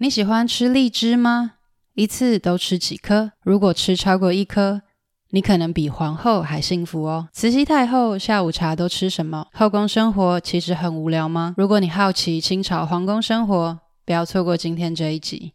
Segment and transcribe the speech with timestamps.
[0.00, 1.54] 你喜欢吃荔枝吗？
[1.94, 3.32] 一次都吃几颗？
[3.42, 4.82] 如果吃超过一颗，
[5.30, 7.28] 你可能比皇后还幸福哦。
[7.32, 9.48] 慈禧太后下午茶都吃什么？
[9.52, 11.52] 后宫生活其实很无聊吗？
[11.58, 15.54] 如果你好奇清朝皇宫生活，不要错过今天这一集。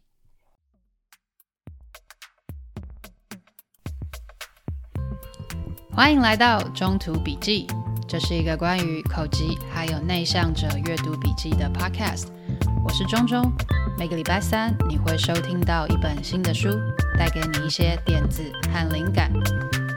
[5.90, 7.66] 欢迎来到中途笔记，
[8.06, 9.42] 这是一个关于口吃
[9.72, 12.33] 还有内向者阅读笔记的 podcast。
[12.84, 13.50] 我是中中，
[13.98, 16.68] 每个礼拜三你会收听到一本新的书，
[17.18, 19.32] 带给你一些点子和灵感。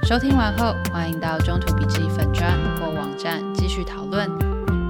[0.03, 4.31] 收听完后，欢迎到中途笔记粉专或网站继续讨论，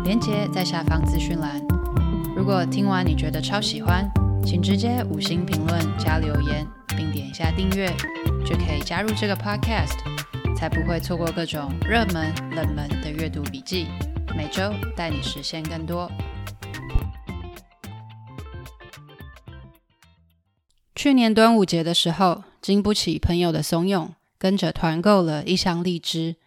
[0.04, 1.60] 连接在下方资讯栏。
[2.36, 4.08] 如果听完你觉得超喜欢，
[4.46, 7.92] 请直接五星评论加留言，并点一下订阅，
[8.46, 9.98] 就可以加入这个 podcast，
[10.56, 13.88] 才不会错过各种热门、冷门的阅读笔记。
[14.36, 16.08] 每周带你实现更多。
[20.98, 26.38] 去年端午节的时候，经不起朋友的怂恿，跟着团购了一箱荔枝。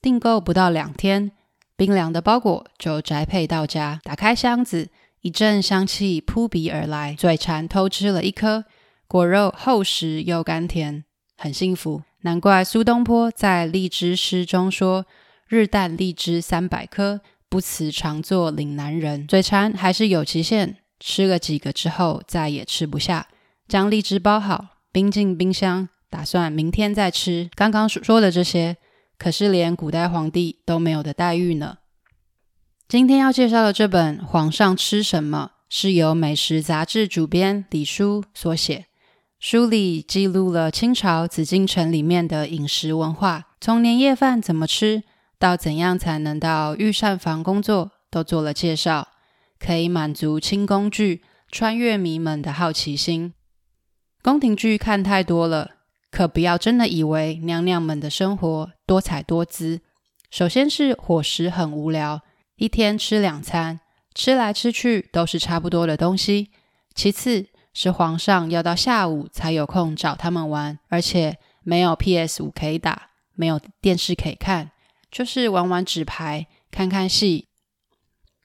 [0.00, 1.32] 订购不到两天，
[1.76, 4.00] 冰凉的包裹就宅配到家。
[4.04, 4.90] 打开箱子，
[5.22, 8.64] 一阵香气扑鼻而来，嘴馋偷吃了一颗，
[9.08, 11.02] 果肉厚实又甘甜，
[11.36, 12.02] 很幸福。
[12.20, 15.04] 难怪苏东坡在荔枝诗中说
[15.50, 23.26] ：“日啖荔枝三百颗，不辞长作岭南人。”嘴馋还是有期限，吃了几个之后再也吃不下。
[23.68, 27.50] 将荔枝包好，冰进冰箱，打算明天再吃。
[27.54, 28.76] 刚刚说的这些，
[29.18, 31.78] 可是连古代皇帝都没有的待遇呢。
[32.88, 38.86] 今天要介绍的这本《皇上吃什么》，是由美食杂志主编李叔所写。
[39.40, 45.02] 书里记录了清朝紫禁城里面的饮食文化，从年夜饭怎么吃，
[45.38, 49.08] 到怎样才能到御膳房工作，都做了介绍，
[49.58, 53.34] 可以满足清宫剧穿越迷们的好奇心。
[54.26, 55.76] 宫廷剧看太多了，
[56.10, 59.82] 可不要真的以为娘娘们的生活多彩多姿。
[60.32, 62.20] 首先是伙食很无聊，
[62.56, 63.78] 一天吃两餐，
[64.16, 66.50] 吃来吃去都是差不多的东西。
[66.92, 74.72] 其次是皇上要到下午才有空找他们玩，而且没有 PS5 可以打，没有电视可以看，
[75.08, 77.46] 就是玩玩纸牌、看看戏。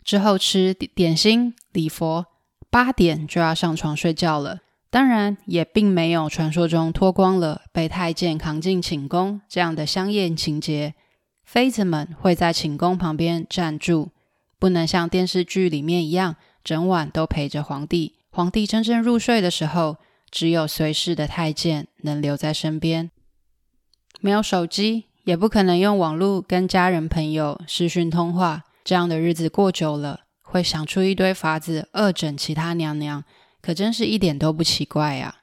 [0.04, 2.28] 之后吃点心、礼佛，
[2.70, 4.60] 八点就要上床睡觉了。
[4.92, 10.94] 当然，也并没有传说中脱光了被太监扛进寝宫这样的香艳情节。
[11.46, 14.10] 妃子们会在寝宫旁边站住，
[14.60, 18.16] 不能像电视剧里面一样整晚都陪着皇帝。
[18.32, 19.96] 皇帝真正入睡的时候，
[20.30, 23.12] 只有随侍的太监能留在身边。
[24.20, 28.64] 没有手机，也不可能用网络跟家人朋友视讯通话。
[28.84, 33.24] 这样的日子过久了，会想出一堆法子恶整其他娘娘。
[33.62, 35.38] 可真是一点都不奇怪呀！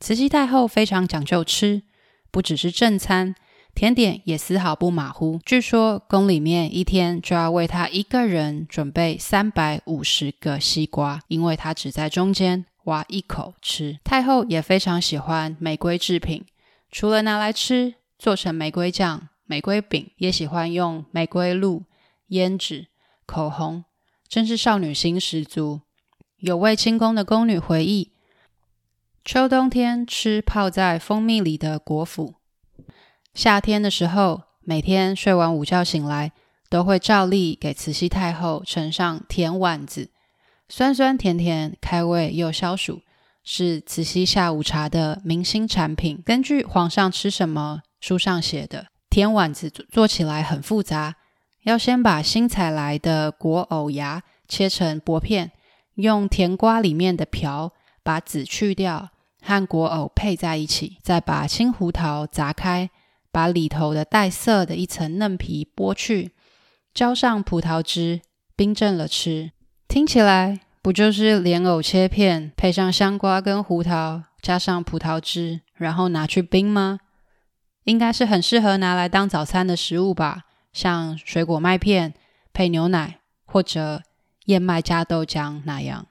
[0.00, 1.82] 慈禧太后非常讲究吃，
[2.30, 3.34] 不只是正餐，
[3.74, 5.40] 甜点也丝毫不马虎。
[5.44, 13.98] 据说宫里面一天就要为她一个人准备三百五十个西瓜，因为她只在中间挖一口吃。
[14.04, 16.46] 太后也非常喜欢玫瑰制品，
[16.92, 21.82] 除了拿来吃，做成玫瑰酱、玫瑰饼，也喜欢用玫瑰露、
[22.28, 22.86] 胭脂、
[23.26, 23.84] 口红，
[24.28, 25.80] 真是少女心十足。
[26.38, 28.12] 有位清宫的宫女回忆，
[29.24, 32.34] 秋冬天吃泡在蜂蜜里的果脯，
[33.34, 36.30] 夏天的时候，每天睡完午觉醒来，
[36.70, 40.10] 都会照例给慈禧太后盛上甜丸子，
[40.68, 43.00] 酸酸甜甜，开胃又消暑，
[43.42, 46.22] 是慈禧下午茶的明星产品。
[46.24, 51.16] 根据《皇上吃什么》书上写的，甜丸子做起来很复杂，
[51.64, 55.50] 要先把新采来的果藕芽切成薄片。
[55.98, 57.72] 用甜瓜里面的瓢
[58.04, 59.10] 把籽去掉，
[59.42, 62.88] 和果藕配在一起，再把青胡桃砸开，
[63.32, 66.30] 把里头的带色的一层嫩皮剥去，
[66.94, 68.20] 浇上葡萄汁，
[68.54, 69.50] 冰镇了吃。
[69.88, 77.00] 听起来不就是莲藕切片，配上香瓜跟胡桃，加上葡萄汁，然后拿去冰吗？
[77.84, 82.14] 应该是很适合拿来当早餐的食物吧，像水果麦片
[82.52, 84.02] 配牛奶，或者。
[84.48, 86.06] 燕麦加豆浆那样，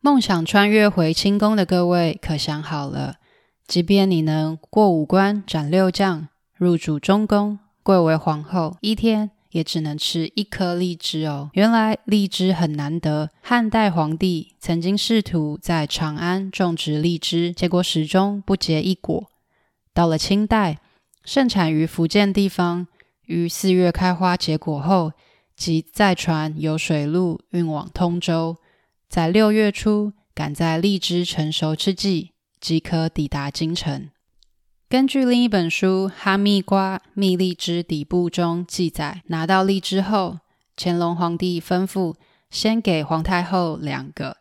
[0.00, 3.16] 梦想穿越回清宫的各位可想好了，
[3.66, 11.50] 即便你能过五关斩六将，入主中宫，贵为皇后，一天也只能吃一颗荔枝哦。
[11.52, 19.26] 原来荔枝很难得，汉代皇帝曾经试图在长安种植荔枝，结果始终不结一果。
[19.92, 20.78] 到了清代，
[21.22, 22.86] 盛产于福建地方，
[23.26, 25.12] 于四月开花结果后。
[25.58, 28.58] 即再船由水路运往通州，
[29.08, 34.08] 在六月初赶在荔枝成熟之际，即可抵达京城。
[34.88, 40.38] 根据另一本书《哈密瓜蜜荔枝底部》中记载，拿到荔枝后，
[40.76, 42.14] 乾隆皇帝吩咐
[42.48, 44.36] 先给皇太后两个，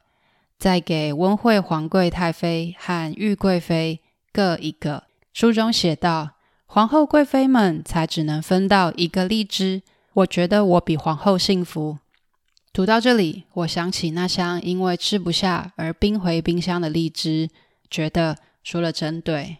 [0.59, 5.05] 再给温惠皇贵太妃和裕贵妃各一个。
[5.33, 6.35] 书中写道
[6.67, 9.81] ：“皇后贵妃们才只能分到一个荔枝，
[10.17, 11.99] 我觉得我比皇后幸福。”
[12.73, 17.49] 读到这里，我想起那箱因为吃不下而冰回冰箱的荔枝，
[17.89, 19.57] 觉得说了真对。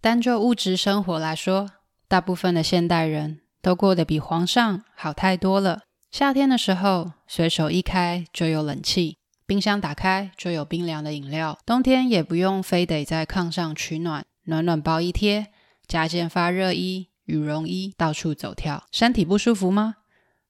[0.00, 1.70] 单就物质生活来说，
[2.06, 5.82] 大部分的现代人都过得比皇上好太多了。
[6.10, 15.48] 夏天的时候，随手一开就有冷气，冰箱打开就有冰凉的饮料；冬天也不用非得在炕上取暖，暖暖包一贴，
[15.86, 18.84] 加件发热衣、羽绒衣，到处走跳。
[18.90, 19.96] 身体不舒服吗？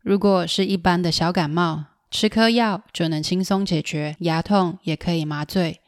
[0.01, 5.81] 如果是一般的小感冒，吃颗药就能轻松解决，牙痛也可以麻醉，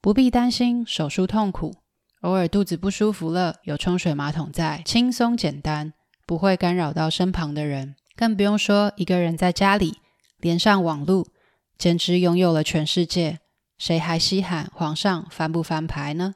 [0.00, 1.76] 不必担心手术痛苦。
[2.22, 5.92] 偶尔肚子不舒服了，有冲水马桶在，轻松简单，
[6.26, 7.94] 不会干扰到身旁的人。
[8.16, 9.98] 更不用说一个人在家里
[10.38, 11.28] 连上网路，
[11.76, 13.38] 简直拥有了全世界。
[13.78, 16.34] 谁还稀罕皇上翻不翻牌呢？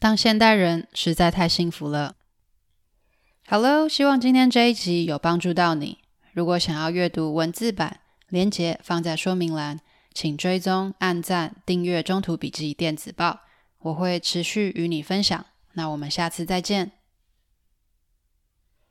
[0.00, 2.14] 当现代人实在太幸福了。
[3.50, 5.96] 哈喽，希望今天这一集有帮助到你。
[6.34, 9.80] 如果想要阅读文字版，连接放在说明栏，
[10.12, 13.30] 请追踪、按赞、订阅《中途笔记电子报》，
[13.78, 15.46] 我会持续与你分享。
[15.72, 16.97] 那我们下次再见。